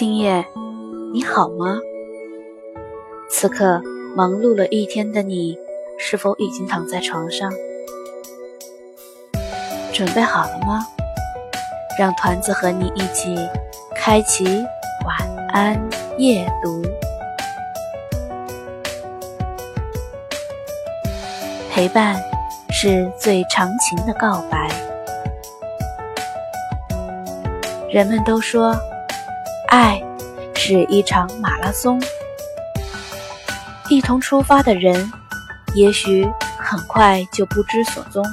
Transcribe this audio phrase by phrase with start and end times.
[0.00, 0.46] 今夜，
[1.12, 1.78] 你好吗？
[3.28, 3.82] 此刻
[4.16, 5.58] 忙碌了一天的你，
[5.98, 7.52] 是否已经躺在床上？
[9.92, 10.86] 准备好了吗？
[11.98, 13.36] 让团子和你一起
[13.94, 14.46] 开启
[15.04, 15.18] 晚
[15.50, 15.78] 安
[16.16, 16.82] 夜读，
[21.70, 22.16] 陪伴
[22.70, 24.66] 是最长情的告白。
[27.92, 28.74] 人们都说。
[29.70, 30.02] 爱
[30.56, 32.02] 是一场马拉松，
[33.88, 35.12] 一同出发的人，
[35.76, 38.24] 也许很快就不知所踪。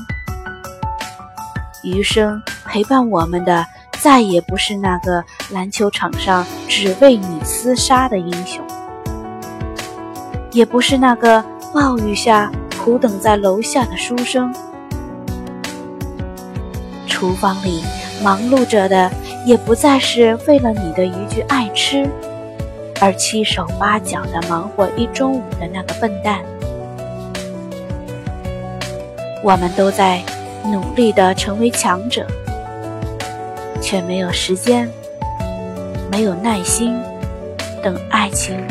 [1.84, 3.64] 余生陪伴我们的，
[4.00, 8.66] 再也不是那个篮球场上只为你厮杀的英雄，
[10.52, 12.52] 也不是那个暴雨下
[12.84, 14.52] 苦等在楼下的书生。
[17.06, 17.84] 厨房里
[18.24, 19.12] 忙碌着的。
[19.48, 22.06] 也不再是为了你的一句爱吃
[23.00, 26.42] 而七手八脚的忙活一中午的那个笨蛋。
[29.42, 30.22] 我们都在
[30.66, 32.28] 努力的成为强者，
[33.82, 34.90] 却没有时间，
[36.12, 37.00] 没有耐心
[37.82, 38.62] 等爱情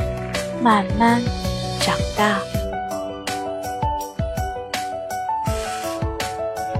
[0.60, 1.22] 慢慢
[1.80, 2.36] 长大。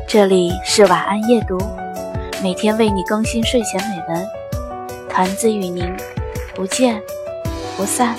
[0.06, 1.58] 这里是晚安夜读。
[2.42, 4.26] 每天为你更新睡前美文，
[5.08, 5.84] 团子与您
[6.54, 7.02] 不见
[7.76, 8.14] 不散。